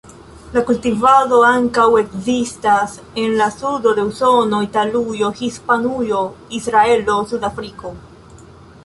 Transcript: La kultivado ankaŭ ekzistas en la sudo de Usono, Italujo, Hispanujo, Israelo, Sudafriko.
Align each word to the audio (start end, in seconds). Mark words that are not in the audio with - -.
La 0.53 0.61
kultivado 0.67 1.41
ankaŭ 1.49 1.83
ekzistas 1.99 2.95
en 3.23 3.35
la 3.41 3.49
sudo 3.57 3.93
de 3.99 4.05
Usono, 4.13 4.63
Italujo, 4.69 5.29
Hispanujo, 5.43 6.23
Israelo, 6.61 7.19
Sudafriko. 7.35 7.93